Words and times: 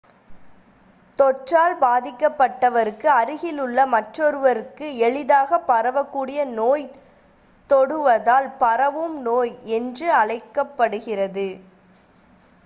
தொற்றால் 1.19 1.75
பாதிக்கப்பட்டவருக்கு 1.81 3.07
அருகில் 3.13 3.59
உள்ள 3.59 3.85
மற்றொருவருக்கு 3.85 4.87
எளிதாகப் 4.99 5.67
பரவகூடிய 5.67 6.45
நோய் 6.53 6.87
தொடுவதால் 7.69 8.49
பரவும் 8.57 9.17
நோய் 9.21 9.55
என்று 9.73 10.09
அழைக்கப்படுகிறது 10.15 11.47